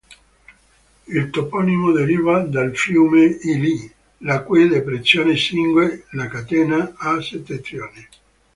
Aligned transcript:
Il 1.05 1.29
toponimo 1.29 1.91
deriva 1.91 2.39
dal 2.41 2.75
fiume 2.75 3.21
Ili, 3.23 3.87
la 4.21 4.41
cui 4.41 4.67
depressione 4.67 5.35
cinge 5.35 6.07
la 6.13 6.25
catena 6.27 6.95
a 6.97 7.21
settentrione. 7.21 8.09